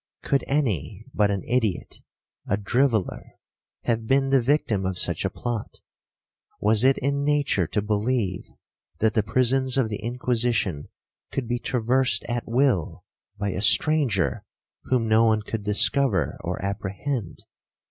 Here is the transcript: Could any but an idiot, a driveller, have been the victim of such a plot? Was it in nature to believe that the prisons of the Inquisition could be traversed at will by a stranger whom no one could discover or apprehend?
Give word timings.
Could 0.23 0.43
any 0.47 1.05
but 1.13 1.29
an 1.29 1.43
idiot, 1.45 1.97
a 2.49 2.57
driveller, 2.57 3.35
have 3.83 4.07
been 4.07 4.31
the 4.31 4.41
victim 4.41 4.83
of 4.83 4.97
such 4.97 5.23
a 5.23 5.29
plot? 5.29 5.79
Was 6.59 6.83
it 6.83 6.97
in 6.97 7.23
nature 7.23 7.67
to 7.67 7.83
believe 7.83 8.49
that 8.97 9.13
the 9.13 9.21
prisons 9.21 9.77
of 9.77 9.89
the 9.89 10.01
Inquisition 10.01 10.89
could 11.31 11.47
be 11.47 11.59
traversed 11.59 12.23
at 12.27 12.47
will 12.47 13.05
by 13.37 13.49
a 13.49 13.61
stranger 13.61 14.43
whom 14.85 15.07
no 15.07 15.25
one 15.25 15.43
could 15.43 15.63
discover 15.63 16.35
or 16.39 16.59
apprehend? 16.65 17.43